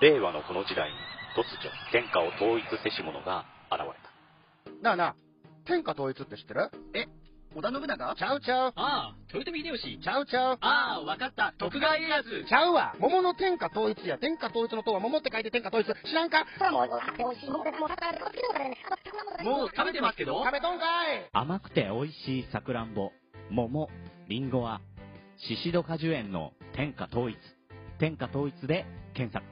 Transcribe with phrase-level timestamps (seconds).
[0.00, 0.96] 令和のこの時代に
[1.34, 4.82] 突如天下を統一せし者が現れた。
[4.82, 5.16] なあなあ、
[5.64, 6.70] 天下統一って知ってる？
[7.54, 8.14] 織田信長？
[8.14, 8.72] ちゃうちゃう。
[8.76, 9.98] ああ、豊臣秀吉。
[10.02, 10.58] ちゃうちゃう。
[10.60, 11.54] ああ、わかった。
[11.56, 12.44] 徳川家康。
[12.46, 12.94] ちゃうわ。
[13.00, 14.18] 桃の天下統一や。
[14.18, 15.86] 天下統一の塔は桃って書いて天下統一。
[15.86, 16.44] 知らんか？
[16.70, 16.84] も
[19.64, 20.44] う食べてますけど？
[20.44, 20.84] 食べとんか
[21.14, 23.12] い甘くて美味しいさくらんぼ、
[23.50, 23.88] 桃、
[24.28, 24.82] りんごは、
[25.38, 27.38] シシド果樹園の天下統一。
[27.98, 28.84] 天下統一で
[29.14, 29.46] 検索。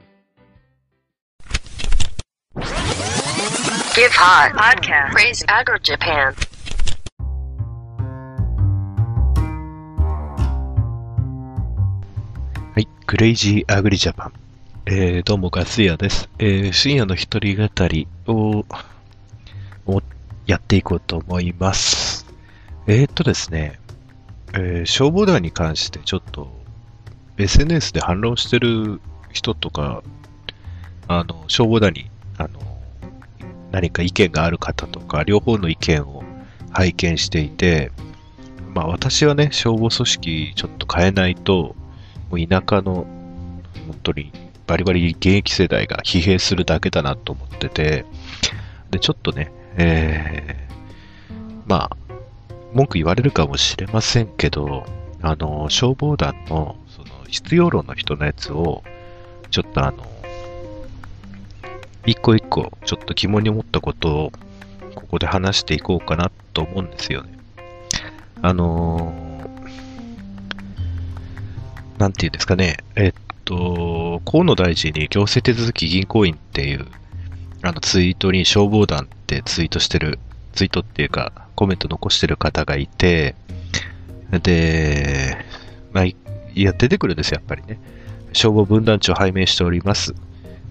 [3.45, 5.11] Give Hot Podcast.
[5.13, 6.33] Praise Agro Japan.
[12.73, 14.33] はい、クレイジーアグリジャパン。
[14.87, 16.27] えー、どうもガス屋です。
[16.39, 18.65] えー、深夜の一人語りを、
[19.85, 20.01] を
[20.47, 22.25] やっていこうと思います。
[22.87, 23.79] えーっとですね、
[24.53, 26.49] えー消防団に関してちょっと
[27.37, 28.99] SNS で反論してる
[29.31, 30.01] 人とか、
[31.07, 32.74] あの、消防団に、あの、
[33.75, 36.23] 何か意見がある方とか、両方の意見を
[36.71, 37.91] 拝見していて、
[38.73, 41.75] まあ私はね、消防組織ちょっと変えないと、
[42.31, 43.05] もう田舎の、
[43.85, 44.31] 本当に
[44.65, 48.05] バリバリ現役世代が疲弊するだけだなと思ってて、
[48.91, 51.33] で、ちょっとね、えー、
[51.67, 51.97] まあ、
[52.71, 54.85] 文句言われるかもしれませんけど、
[55.21, 58.83] あの、消防団の、その、必要論の人のやつを、
[59.51, 60.14] ちょっとあの、
[62.05, 64.31] 一個一個、ちょっと疑問に思ったことを、
[64.95, 67.37] ここで話していこうかなと思うんですよね。
[68.41, 69.35] あのー
[71.97, 73.13] なんていうんですかね、えっ
[73.45, 76.85] と、河野大臣に行政手続き銀行員っていう、
[77.61, 80.19] あのツイートに消防団ってツイートしてる、
[80.53, 83.35] ツイートっていうか、コメント残してる方がいて、
[84.43, 85.37] で、
[85.93, 86.15] まあ、い
[86.53, 87.79] いや、出てくるんですよ、やっぱりね。
[88.33, 90.13] 消防分団長拝命しております。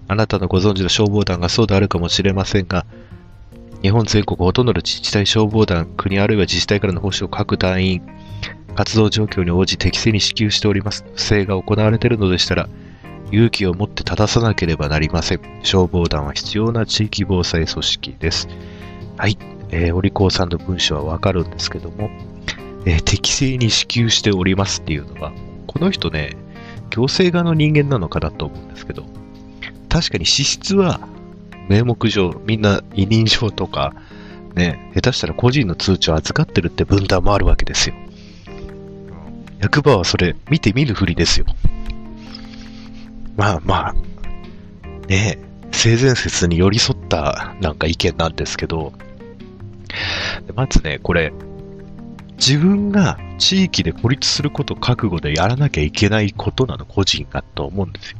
[0.07, 2.85] あなたのご存知の消防団がそうであるかもしれませんが、
[3.81, 8.01] 日本全国ほとんどの自治体消防団、国あるいは自治体からの報酬を各団員、
[8.75, 11.05] 活動状況に応じ適正に支給しております。
[11.15, 12.69] 不正が行われているのでしたら、
[13.31, 15.39] 勇気を持って正さなければなりません。
[15.63, 18.47] 消防団は必要な地域防災組織です。
[19.17, 19.37] はい。
[19.71, 22.09] えー、お利口さんの文章はわかるんですけども、
[22.85, 25.31] えー適正に支給しておりますっていうのは、
[25.65, 26.37] この人ね、
[26.91, 29.05] 行政側の人間なのかなと思うんですけど、
[29.95, 30.99] 確かに資質は
[31.69, 33.93] 名目上、みんな委任状とか、
[34.53, 37.95] ね、下手したら個人の通知を預かってるって分断もあるわけですよ。
[39.61, 41.45] 役場はそれ見て見ぬふりですよ。
[43.37, 43.95] まあまあ、
[45.07, 45.39] ね、
[45.71, 48.91] 性善説に寄り添ったなんか意見なんですけど、
[50.55, 51.31] まずね、これ、
[52.35, 58.17] 自分が地域で孤立すること覚悟でやらなきゃいけないことなの、個人がと思うんですよ。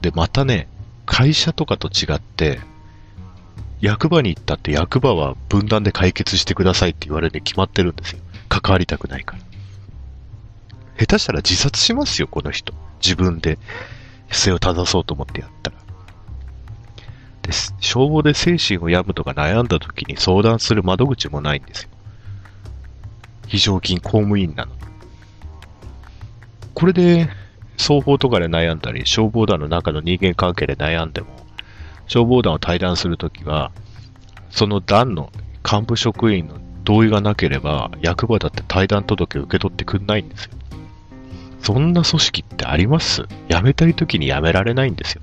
[0.00, 0.68] で、またね、
[1.06, 2.60] 会社とかと違って、
[3.80, 8.18] 役場に行ったって役場は分断で解決してくださいって言われるに決まってるんですよ。
[8.48, 9.42] 関わりたくないから。
[10.98, 12.74] 下手したら自殺しますよ、この人。
[13.02, 13.58] 自分で
[14.28, 15.76] 不正を正そうと思ってやったら。
[17.42, 17.74] です。
[17.80, 21.88] 消防で精神を病むとか悩んだ時に相談する窓口もないんですよ。
[23.46, 24.72] 非常勤公務員なの。
[26.74, 27.28] これで、
[27.80, 31.28] 双方とかで悩んだり、消防団の中の人間関係で悩んでも、
[32.06, 33.72] 消防団を対談するときは、
[34.50, 35.32] その団の
[35.64, 40.50] 幹部職員の同意がなければ、役場だって対談届を受け取ってくんないんですよ。
[41.62, 43.26] そんな組織ってあります？
[43.48, 45.22] 辞めたいときに辞められないんですよ。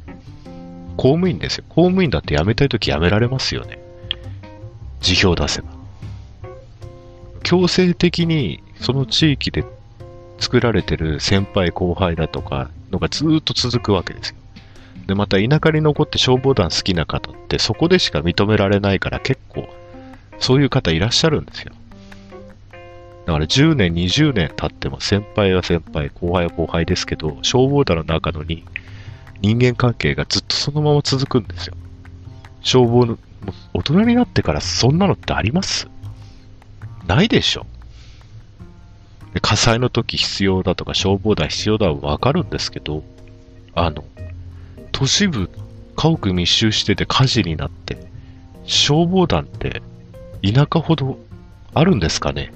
[0.96, 1.66] 公務員ですよ。
[1.70, 3.80] 公務員だって辞めたいとき辞められますよね。
[5.02, 5.70] 辞表出せば。
[7.44, 9.64] 強制的にその地域で
[10.40, 14.36] 作られてる先輩後輩だとかのがずっと続くわけですよ。
[15.08, 19.68] で、また田舎に残って消防団好きな方ってそこでしか認められないから結構
[20.40, 21.72] そういう方いらっしゃるんですよ。
[23.26, 28.64] だから10年、20年経っても先輩は先輩、後輩は後輩ですけど、消防団の中のに
[29.42, 31.76] 人間関係がずっとそのまま続くんですよ。
[32.62, 33.18] 消防の、
[33.74, 35.88] 大人になってからそんなのってあります？
[37.06, 37.66] ないでしょ。
[39.40, 43.04] 火災の時必要だとか消防団必要だはわかるんですけど、
[43.74, 44.04] あの、
[44.92, 45.50] 都市部、
[45.96, 47.98] 家屋密集してて火事になって、
[48.66, 49.82] 消防団って
[50.44, 51.20] 田舎ほど
[51.74, 52.54] あるんですかね？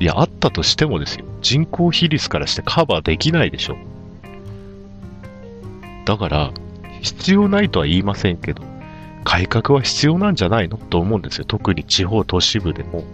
[0.00, 1.24] いや、あったとしてもですよ。
[1.40, 3.76] 人口比率からしてカバーできないでしょ。
[6.04, 6.50] だから、
[7.00, 8.62] 必要ないとは言いませんけど、
[9.24, 10.76] 改革は必要なんじゃないの？
[10.76, 11.44] と思うんですよ。
[11.46, 13.04] 特に地方都市部でも、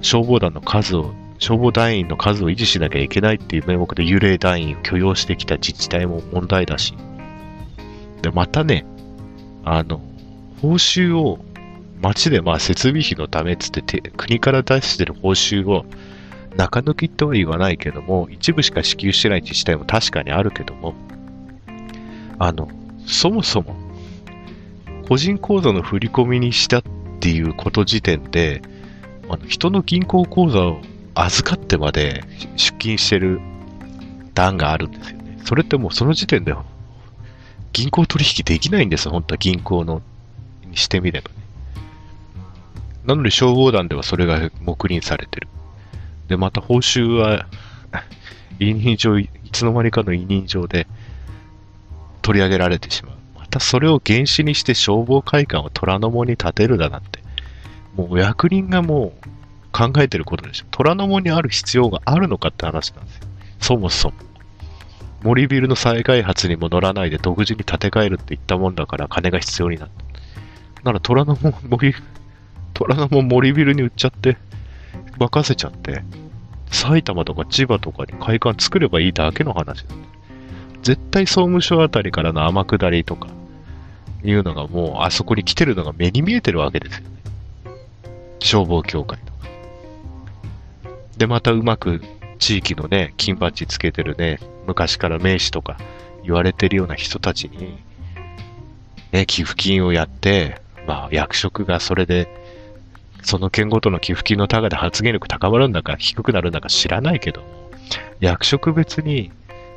[0.00, 6.94] 消防団の数を、消防団員の数を維持しなきゃいけないっていう名目で幽霊団員を許容してきた自治体も問題だし、
[8.22, 8.84] で、またね、
[9.64, 10.00] あの、
[10.60, 11.38] 報酬を
[12.02, 15.84] 町でまあ設備費のためっつってて国から出してる報酬を
[16.56, 20.94] 中抜きとは言わないけども、一部しか支給してない自治体も確かにあるけども、
[22.38, 22.68] あの、
[23.06, 23.76] そもそも、
[25.08, 26.82] 個人口座の振り込みにしたっ
[27.20, 28.62] ていうこと時点で、
[29.32, 30.80] あの人の銀行口座を
[31.14, 32.24] 預かってまで
[32.56, 33.40] 出金してる
[34.34, 35.38] 段があるんですよね。
[35.44, 36.54] それってもうその時点で
[37.72, 40.02] 銀行取引できないんですよ、本当は銀行の
[40.66, 41.36] にしてみればね。
[43.04, 45.48] なので消防団ではそれが黙認されてる。
[46.28, 47.46] で、また報酬は、
[48.58, 50.86] 委任状、いつの間にかの委任状で
[52.22, 53.14] 取り上げられてしまう。
[53.38, 57.19] またそれを原資にして消防会館を虎ノ門に建てるだなんて。
[58.00, 59.28] もう役人がもう
[59.72, 60.66] 考えてることでしょ。
[60.70, 63.24] 虎ノ門にある必要があるのかって話なんですよ。
[63.60, 64.14] そもそも。
[65.22, 70.82] 森ビルの再開発にも乗らないで独自に建て替えるって言ったもんだから金が必要になった。
[70.82, 71.94] なら虎ノ門森、
[72.72, 74.38] 虎ノ門森ビルに売っちゃって、
[75.18, 76.02] 任せちゃって、
[76.70, 79.94] 埼玉とか千葉とかに会館作ればいいだけの話だ。
[80.82, 83.28] 絶対総務省あたりからの天下りとか、
[84.24, 87.19] いうのがもうあそこに来てるのが目に見えてるわけですよね。
[88.40, 89.48] 消防協会とか。
[91.16, 92.02] で、またうまく
[92.38, 95.78] 地域のね、金バッジつけてるね、昔から名士とか
[96.24, 97.78] 言われてるような人たちに、
[99.12, 102.28] ね、寄付金をやって、まあ役職がそれで、
[103.22, 107.42] その県ごとの寄付金の高で発言力高まるんだか低くなるんだか知らないけど、
[108.20, 109.30] 役職別に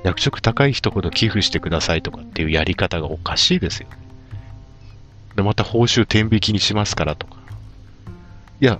[0.03, 3.87] 役職高い人ほど寄付してくださいとかっていうやり方がおかしいですよ。
[5.35, 7.32] で、また報酬天引きにしますからとか。
[8.63, 8.79] いや、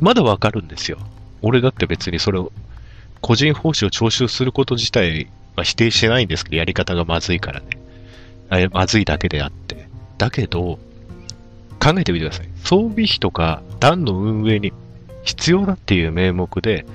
[0.00, 0.98] まだわかるんですよ。
[1.42, 2.52] 俺だって別にそれを、
[3.20, 5.26] 個人報酬を徴収すること自体
[5.56, 7.66] は否定してないんですけど、やり方がまずいからね。
[8.50, 9.88] あいやまずいだけであって。
[10.16, 10.78] だけど、
[11.82, 12.48] 考えてみてください。
[12.62, 14.72] 装備費とか団の運営に
[15.24, 16.86] 必要だっていう名目で、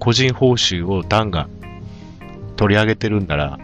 [0.00, 1.48] 個人報酬を団が
[2.56, 3.60] 取り上げてるんなら、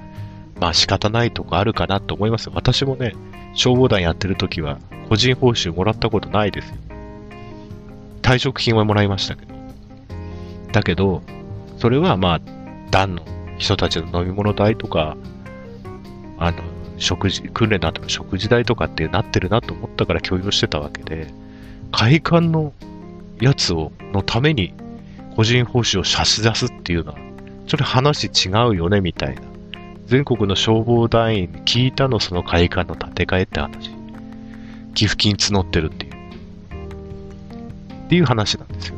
[0.61, 2.53] まあ仕方ないとこあるかなと思いますよ。
[2.55, 3.17] 私もね、
[3.55, 4.79] 消防団やってる時は、
[5.09, 6.77] 個人報酬もらったことないですよ。
[8.27, 9.55] 退職金はもらいましたけど。
[10.73, 11.23] だけど、
[11.79, 12.41] それはまあ、
[12.91, 13.23] 団の
[13.57, 15.17] 人たちの飲み物代とか、
[16.37, 16.59] あの、
[16.99, 21.29] 食事、訓練の後の食事代とかってなってるなと思ったから共有してたわけで、
[21.93, 22.73] 会館の
[23.41, 24.75] やつを、のために
[25.37, 27.19] 個人報酬を差し出すっていうのは、
[27.69, 29.43] ちょっと話違うよねみたいな。
[30.07, 33.93] 全国の消防団員に聞いたの、その会館の建て替えって話。
[34.97, 36.16] 寄付金募ってるっていう。
[38.07, 38.97] っていう話なんですよ。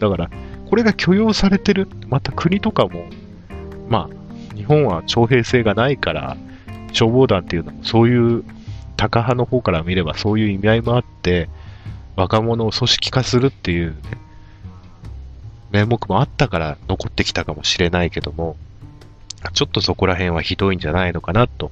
[0.00, 0.30] だから、
[0.68, 1.88] これが許容されてる。
[2.08, 3.06] また国とかも、
[3.88, 6.36] まあ、日本は徴兵制がないから、
[6.92, 8.44] 消防団っていうのもそういう、
[8.96, 11.48] タカ派の方から見ればそういう意味合いもあって、
[12.16, 13.96] 若者を組織化するっていう、ね、
[15.70, 18.56] 名目もあったから残ってきたかもしれないけども、
[19.54, 21.70] ちょっとそこら辺はひどいんじゃないのかなと。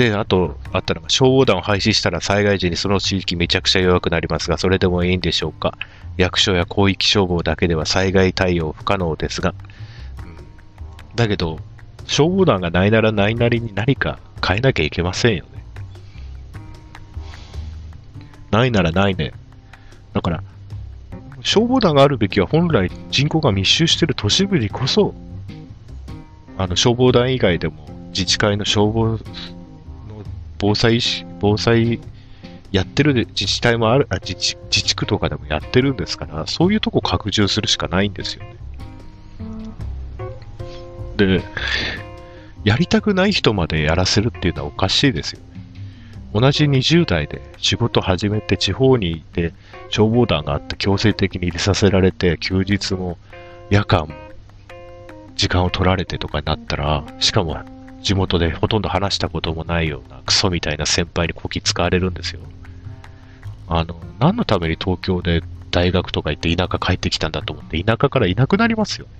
[0.00, 5.74] で、あと、あったのが、消防団を廃止したら災害時にその地域めちゃくちゃ弱くなりますが、それでもいいんでしょうか？
[6.16, 11.58] 役所や広域消防だけでは災害対応不可能ですが、うんだけど、
[12.06, 15.62] 消防団がないならないなりに何か変えなきゃいけませんよね。
[18.50, 19.34] ないならないね。
[20.14, 20.42] だから、
[21.42, 25.14] 消防団があるべきは本来人口が密集している都市部にこそ、
[26.56, 29.18] あの消防団以外でも自治会の消防の
[30.60, 32.00] 防災意識、防災
[32.70, 38.56] やってる自治体もある、あ自治自治区とかでもやってるんですから、そういうとこ拡充するしかないんですよね。
[41.16, 41.42] で、
[42.62, 45.46] やりたくない人までやらせるっていうのはおかしいですよね。
[46.32, 49.52] 同じ20代で仕事始めて地方にいて
[49.88, 53.18] 消防団があって強制的に入れさせられて休日も
[53.68, 54.14] 夜間も
[55.34, 57.58] 時間を取られてとかになったら、しかも
[58.02, 62.40] 地元でほとんど話したこともないようなクソみたいな先輩にこき使われるんですよ。
[63.68, 69.12] あの、何のために東京で大学とか行って田舎帰ってきたんだと思って田舎からいなくなりますよね。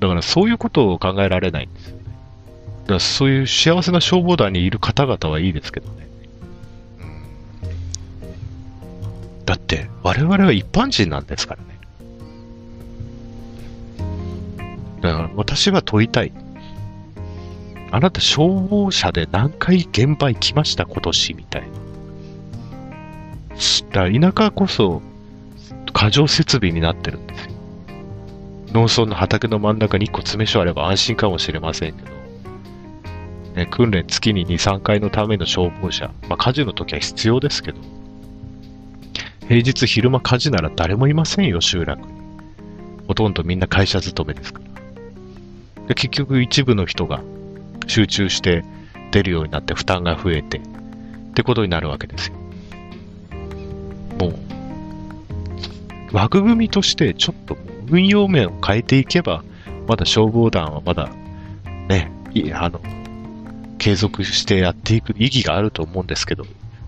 [0.00, 2.02] だからそういうことを考えられないんですよね。
[2.82, 6.08] だからそういう幸せな消防団にいる方々はいいですけどね。
[9.44, 11.68] だって我々は一般人なんですからね。
[15.00, 16.32] だから私は問いたい。
[17.98, 21.68] あなた消防車で何回現場行きました今年みたいな。
[23.90, 25.02] だから田舎こそ
[25.92, 27.52] 過剰設備になってるんですよ。
[28.72, 32.10] 農村の畑の真ん中に1個詰め所あれば安心かもしれませんけど、
[33.56, 37.80] ね、訓練月に2、3回のための消防車、まあ、火事の時は必要ですけど、
[39.48, 42.00] 平日昼間火事なら誰もいませんよ、集落。
[43.08, 45.86] ほとんどみんな会社勤めですから。
[45.88, 47.22] で結局一部の人が
[47.88, 48.64] 集中して
[49.10, 50.60] 出るようになって負担が増えて、っ
[51.34, 52.36] てことになるわけですよ。
[54.20, 54.34] もう、
[56.12, 57.56] 枠組みとしてちょっと
[57.90, 59.42] 運用面を変えていけば、
[59.86, 61.10] まだ消防団はまだ、
[61.88, 62.80] ね、いあの、
[63.78, 66.44] 継続してやっていく意義があると思うんですけど、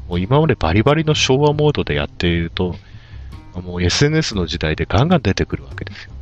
[0.09, 2.75] もう今までバリバリの昭和モードでやっていると、
[3.55, 6.13] もう SNS の時代でガンガン出てくるわけですよ。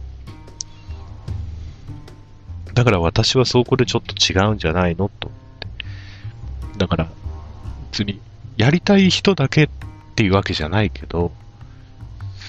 [2.79, 5.11] だから私はそこでちょっと違うんじゃないの？
[5.19, 6.79] と思って。
[6.79, 7.09] だから、
[7.91, 8.21] 別に
[8.57, 9.69] やりたい人だけっ
[10.15, 11.33] ていうわけじゃないけど、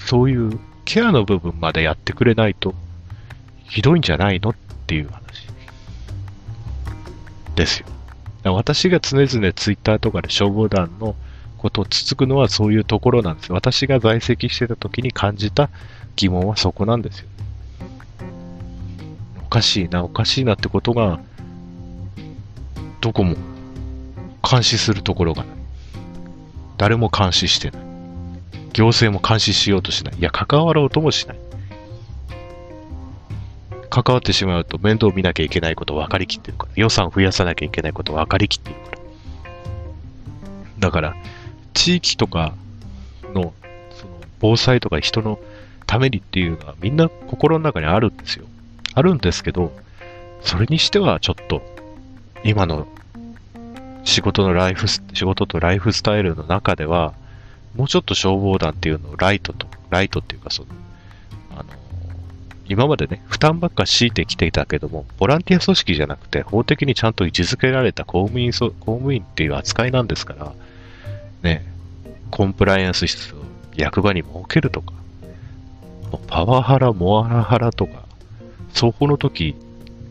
[0.06, 2.76] そういうケアの部分までやってくれないと、
[3.64, 4.54] ひどいんじゃないのっ
[4.86, 5.48] ていう話
[7.56, 7.86] ですよ。
[8.54, 11.16] 私が常々ツイッターとかで消防団の
[11.58, 13.52] ことをつつくのはそういうところなんです。
[13.52, 15.70] 私が在籍してた時に感じた
[16.14, 17.29] 疑問はそこなんですよ。
[19.50, 21.18] おかしいな、おかしいなってことが、
[23.00, 23.34] どこも
[24.48, 25.56] 監視するところがない。
[26.76, 27.82] 誰も監視してない。
[28.74, 30.14] 行政も監視しようとしない。
[30.20, 31.38] いや、関わろうともしない。
[33.90, 36.72] 関わってしまうと面倒見なきゃいけないこと分かりきってるから。
[36.76, 38.98] 予算増やさなきゃいけないこと分かりきってるから。
[40.78, 41.16] だから、
[41.74, 42.54] 地域とか
[43.34, 43.52] の、
[43.90, 45.40] その、防災とか人の
[45.88, 48.46] ためにっていうのはみんな心の中にあるんですよ。
[48.94, 49.72] あるんですけど、
[50.42, 51.62] それにしてはちょっと、
[52.44, 52.86] 今の
[54.04, 57.14] 仕事のライフス、仕事とライフスタイルの中では、
[57.76, 60.68] もうちょっと消防団っていうのをライトと、ライトっていうかその、
[61.56, 61.64] あの、
[62.66, 70.52] 今までね、負担ばっか強いてきていたけども、ボランティア組織じゃなくて、法的にちゃんと位置づけられた公務員、公務員っていう扱いなんですから、
[71.42, 71.64] ね、
[72.30, 73.38] コンプライアンス室を
[73.76, 74.94] 役場に設けるとか、
[76.26, 78.04] パワハラ、モアラハラとか、
[78.72, 79.56] そこの時、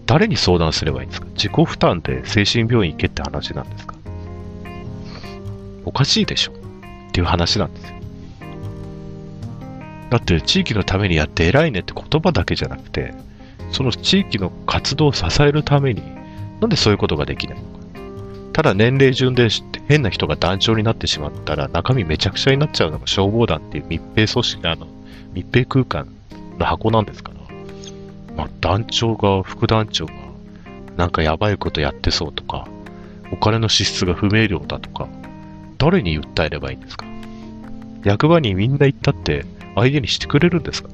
[0.05, 1.27] 誰に相談すればいいんですか？
[1.35, 3.95] 自己負担で精神病院行けって話なんですか？
[5.85, 6.51] おかしいでしょ？
[6.51, 6.55] っ
[7.11, 7.95] ていう話なんですよ。
[10.09, 13.13] だって地域のためにやって偉いねって言葉だけじゃなくて、
[13.71, 16.01] その地域の活動を支えるために、
[16.59, 17.69] なんでそういうことができないのか？
[18.53, 19.47] ただ年齢順で
[19.87, 24.87] 変な人が団長になってしまったら中身めちゃくちゃになっちゃうのが消防団っていう密閉組織、あの、
[25.33, 26.11] 密閉空間
[26.57, 27.38] の箱なんですから。
[28.35, 30.13] まあ、団長が、副団長が、
[30.97, 32.67] なんかやばいことやってそうとか、
[33.31, 35.07] お金の支出が不明瞭だとか、
[35.77, 37.05] 誰に訴えればいいんですか？
[38.03, 39.45] 役場にみんな行ったって
[39.75, 40.89] 相手にしてくれるんですか？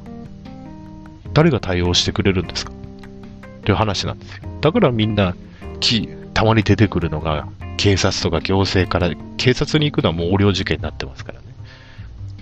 [1.34, 2.72] 誰が対応してくれるんですか？
[2.72, 4.44] っていう話なんですよ。
[4.62, 5.36] だからみんな、
[5.80, 11.46] き、たまに出てくるのが、警察とか行政から、警察に行くのはもう横領事件になってますからね。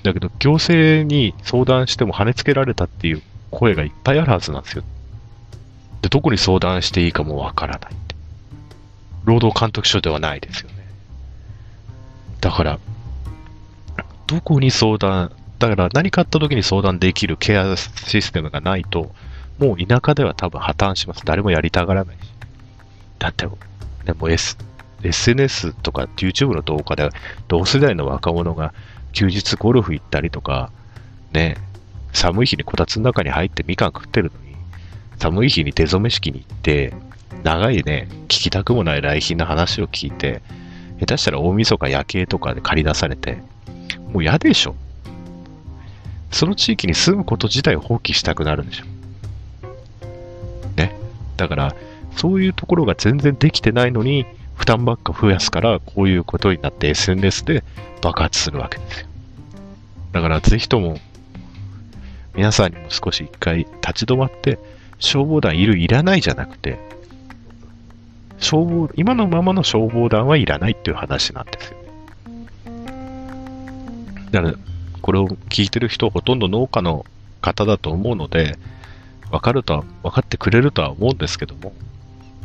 [0.04, 3.22] だけど、行政に相談しても跳ねつけられたっていう
[3.54, 4.84] 声がいっぱいあるはずなんですよ。
[6.02, 8.16] で、どこに相談していいかもわからないって。
[9.26, 10.76] 労働監督署ではないですよね。
[12.42, 12.80] だから、
[14.28, 19.14] どこに相談、だから何かあった時に相談できるケアシステムがないと、
[19.60, 21.22] もう田舎では多分破綻します。
[21.24, 22.20] 誰もやりたがらないし。
[23.20, 23.48] だって、
[24.04, 24.58] でも S、
[25.04, 27.10] SNS とか YouTube の動画で
[27.48, 28.74] 同世代の若者が
[29.14, 30.72] 休日ゴルフ行ったりとか、
[31.32, 31.58] ね、
[32.14, 34.56] 寒い日にこたつの中に入ってみかん食ってるのに、
[35.18, 36.94] 寒い日に手染め式に行って、
[37.44, 40.42] 長いね、聞きたくもない来賓の話を聞いて、
[41.00, 43.42] 下手したら大晦日夜景とかで借り出されて、
[44.14, 44.76] もう嫌でしょ。
[46.32, 48.86] その地域に住むこと自体を放棄したくなるんでしょ。
[50.78, 50.96] ね。
[51.36, 51.76] だから、
[52.16, 57.64] そういうところが全然できてないのに、負担ばっか増やすから、こういうことになって SNS で
[58.02, 59.08] 爆発するわけですよ。
[60.12, 61.00] だから、ぜひとも、
[62.36, 64.58] 皆さんにも少し一回立ち止まって、
[65.00, 66.80] 消防団いるいらないじゃなくて、
[68.40, 71.84] 消防、今のままの消防団はいらないっていう話なんですよね。
[74.32, 74.56] だから、
[75.02, 77.06] これを聞いてる人ほとんど農家の
[77.42, 78.58] 方だと思うので、
[79.30, 81.74] わかるとは、分かってくれるとは思うんですけども、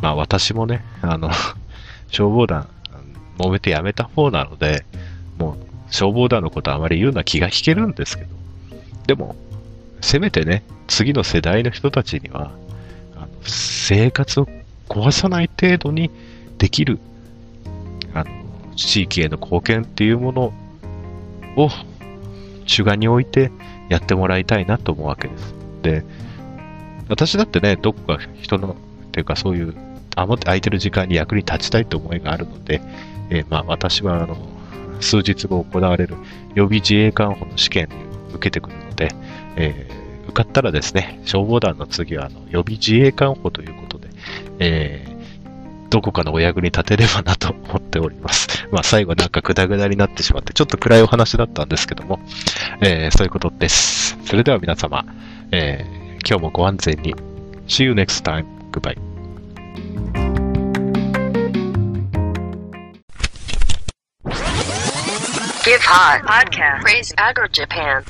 [0.03, 1.31] まあ私もね、あの、
[2.11, 2.69] 消防団、
[3.39, 4.85] 揉めてやめた方なので、
[5.39, 5.57] もう
[5.91, 8.31] 消防団のことあまり言うのは気が引けるんですけど、
[9.07, 9.37] でも、
[10.01, 12.51] せめてね、次の世代の人たちには、
[13.17, 14.49] あの生活を
[14.89, 16.11] 壊さない程度に
[16.59, 16.99] できる、
[18.15, 18.31] あの、
[18.77, 20.53] 地域への貢献っていうもの
[21.57, 21.71] を
[22.67, 23.51] 主眼に置いて
[23.89, 25.55] やってもらいたいなと思うわけです。
[25.83, 26.05] で、
[27.09, 28.77] 私だってね、どこか人の、
[29.09, 29.75] っていうかそういう、
[30.17, 32.81] 余って空いてる時間に役に立ちたいという思いがあるので、
[33.31, 34.37] えーまあ私はあの、
[35.01, 36.17] 数日後行われる
[36.55, 37.89] 予備自衛官補の試験
[38.33, 39.11] を受けてくるので、
[39.59, 44.09] えー受かったらですね、消防団の次はあの予備自衛官補ということで、
[44.59, 45.19] えー
[45.91, 48.69] どこかのお役に立てればなと思っております。
[48.71, 52.21] まあ最後なんかグダグダになってしまって、ちょっと暗いお話だったんですけども、
[52.83, 54.19] えーそういうことです。
[54.27, 55.07] それでは皆様、
[55.51, 57.15] えー今日もご安全に。
[57.69, 58.45] See you next time.
[58.71, 58.99] Goodbye.
[65.65, 66.83] Give Hot Podcast.
[66.83, 68.05] Praise Agro Japan.